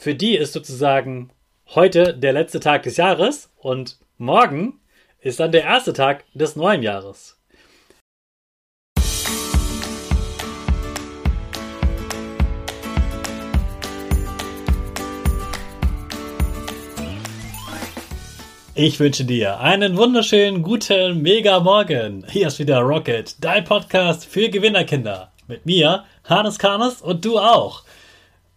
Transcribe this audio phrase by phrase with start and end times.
[0.00, 1.30] Für die ist sozusagen
[1.74, 4.78] heute der letzte Tag des Jahres und morgen
[5.20, 7.36] ist dann der erste Tag des neuen Jahres.
[18.76, 22.24] Ich wünsche dir einen wunderschönen guten Mega Morgen.
[22.30, 25.32] Hier ist wieder Rocket, dein Podcast für Gewinnerkinder.
[25.48, 27.82] Mit mir, Hannes Karnes und du auch.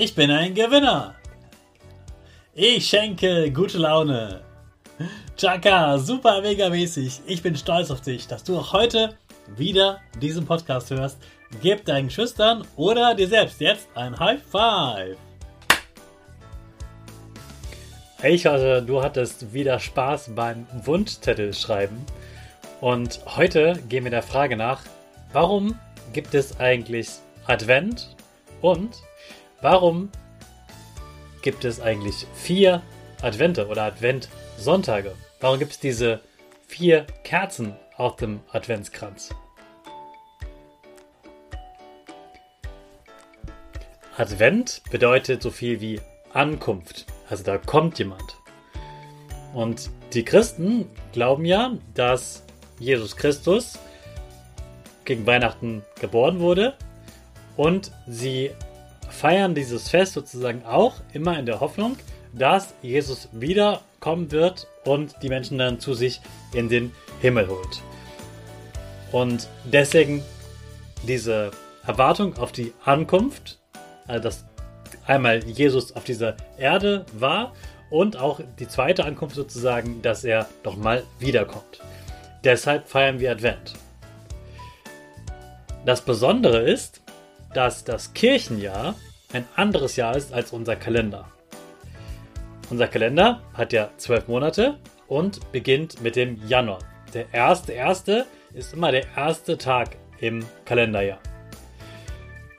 [0.00, 1.16] Ich bin ein Gewinner.
[2.54, 4.42] Ich schenke gute Laune.
[5.36, 7.22] Chaka, super mega mäßig.
[7.26, 9.16] Ich bin stolz auf dich, dass du auch heute
[9.56, 11.18] wieder diesen Podcast hörst.
[11.62, 15.16] Gib deinen Schüchtern oder dir selbst jetzt ein High Five.
[18.22, 22.06] Ich hoffe, du hattest wieder Spaß beim Wunschzettel schreiben.
[22.80, 24.80] Und heute gehen wir der Frage nach,
[25.32, 25.76] warum
[26.12, 27.08] gibt es eigentlich
[27.48, 28.14] Advent
[28.60, 28.90] und
[29.60, 30.10] warum
[31.42, 32.82] gibt es eigentlich vier
[33.22, 35.14] Advente oder Adventsonntage?
[35.40, 36.20] Warum gibt es diese
[36.66, 39.30] vier Kerzen auf dem Adventskranz?
[44.16, 46.00] Advent bedeutet so viel wie
[46.32, 47.06] Ankunft.
[47.30, 48.36] Also da kommt jemand.
[49.54, 52.42] Und die Christen glauben ja, dass
[52.80, 53.78] Jesus Christus
[55.04, 56.74] gegen Weihnachten geboren wurde.
[57.56, 58.50] Und sie
[59.08, 61.96] feiern dieses Fest sozusagen auch immer in der Hoffnung,
[62.32, 66.20] dass Jesus wiederkommen wird und die Menschen dann zu sich
[66.52, 67.82] in den Himmel holt.
[69.12, 70.22] Und deswegen
[71.02, 71.50] diese
[71.86, 73.58] Erwartung auf die Ankunft,
[74.06, 74.44] also dass
[75.06, 77.54] einmal Jesus auf dieser Erde war
[77.90, 81.80] und auch die zweite Ankunft sozusagen, dass er doch mal wiederkommt.
[82.44, 83.74] Deshalb feiern wir Advent.
[85.86, 87.00] Das Besondere ist,
[87.54, 88.94] dass das Kirchenjahr
[89.32, 91.30] ein anderes Jahr ist als unser Kalender.
[92.70, 96.80] Unser Kalender hat ja zwölf Monate und beginnt mit dem Januar.
[97.14, 101.20] Der erste erste ist immer der erste Tag im Kalenderjahr.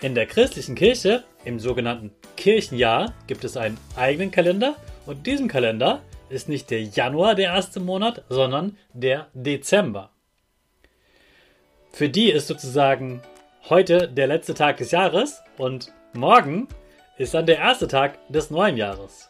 [0.00, 4.76] In der christlichen Kirche, im sogenannten Kirchenjahr, gibt es einen eigenen Kalender
[5.06, 10.10] und diesem Kalender ist nicht der Januar der erste Monat, sondern der Dezember.
[11.92, 13.22] Für die ist sozusagen
[13.68, 16.68] heute der letzte Tag des Jahres und morgen
[17.18, 19.28] ist dann der erste Tag des neuen Jahres.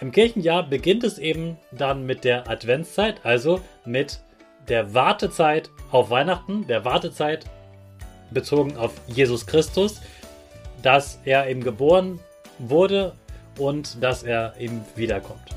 [0.00, 4.20] Im Kirchenjahr beginnt es eben dann mit der Adventszeit, also mit
[4.68, 7.44] der Wartezeit auf Weihnachten, der Wartezeit
[8.30, 10.00] bezogen auf Jesus Christus,
[10.82, 12.18] dass er eben geboren
[12.58, 13.12] wurde
[13.58, 15.54] und dass er eben wiederkommt.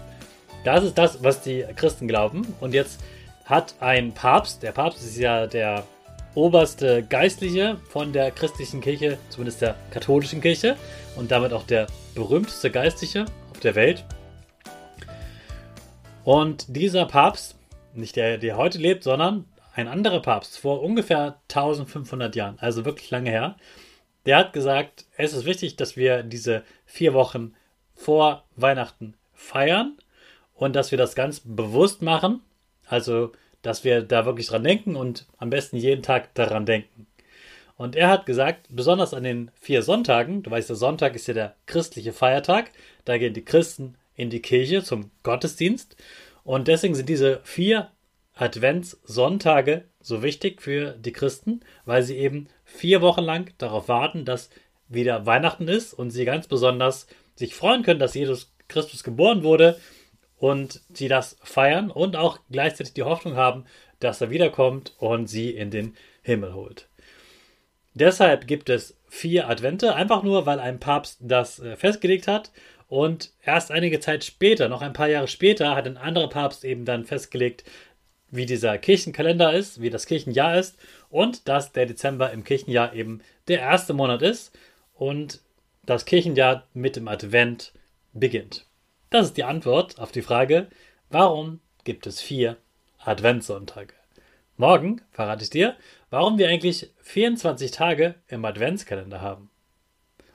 [0.63, 2.53] Das ist das, was die Christen glauben.
[2.59, 3.01] Und jetzt
[3.45, 5.83] hat ein Papst, der Papst ist ja der
[6.35, 10.75] oberste Geistliche von der christlichen Kirche, zumindest der katholischen Kirche
[11.15, 14.03] und damit auch der berühmteste Geistliche auf der Welt.
[16.23, 17.55] Und dieser Papst,
[17.93, 19.45] nicht der, der heute lebt, sondern
[19.75, 23.55] ein anderer Papst vor ungefähr 1500 Jahren, also wirklich lange her,
[24.25, 27.53] der hat gesagt, es ist wichtig, dass wir diese vier Wochen
[27.93, 29.97] vor Weihnachten feiern
[30.53, 32.41] und dass wir das ganz bewusst machen.
[32.87, 33.31] Also,
[33.63, 37.07] dass wir da wirklich dran denken und am besten jeden Tag daran denken.
[37.75, 41.33] Und er hat gesagt, besonders an den vier Sonntagen, du weißt, der Sonntag ist ja
[41.33, 42.71] der christliche Feiertag,
[43.03, 45.95] da gehen die Christen in die Kirche zum Gottesdienst.
[46.43, 47.89] Und deswegen sind diese vier
[48.35, 54.49] Adventssonntage so wichtig für die Christen, weil sie eben vier Wochen lang darauf warten, dass
[54.87, 59.79] wieder Weihnachten ist und sie ganz besonders sich freuen können, dass Jesus Christus geboren wurde
[60.43, 63.63] und sie das feiern und auch gleichzeitig die Hoffnung haben,
[64.01, 66.89] dass er wiederkommt und sie in den Himmel holt.
[67.93, 72.51] Deshalb gibt es vier Advente, einfach nur, weil ein Papst das äh, festgelegt hat.
[72.89, 76.83] Und erst einige Zeit später, noch ein paar Jahre später, hat ein anderer Papst eben
[76.83, 77.63] dann festgelegt,
[78.29, 80.77] wie dieser Kirchenkalender ist, wie das Kirchenjahr ist
[81.09, 84.51] und dass der Dezember im Kirchenjahr eben der erste Monat ist
[84.93, 85.39] und
[85.85, 87.71] das Kirchenjahr mit dem Advent
[88.11, 88.65] beginnt.
[89.13, 90.69] Das ist die Antwort auf die Frage,
[91.11, 92.57] warum gibt es vier
[92.97, 93.93] Adventssonntage?
[94.57, 95.75] Morgen verrate ich dir,
[96.09, 99.51] warum wir eigentlich 24 Tage im Adventskalender haben.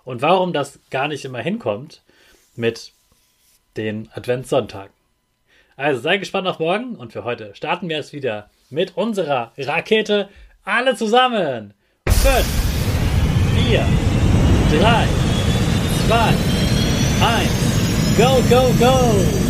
[0.05, 2.03] Und warum das gar nicht immer hinkommt
[2.55, 2.93] mit
[3.77, 4.95] den Adventssonntagen.
[5.75, 10.29] Also sei gespannt auf morgen und für heute starten wir es wieder mit unserer Rakete.
[10.63, 11.75] Alle zusammen.
[12.07, 12.47] 5,
[13.71, 13.89] 4,
[14.79, 15.09] 3,
[16.07, 16.17] 2,
[17.27, 17.68] 1.
[18.19, 19.48] Go, go, go!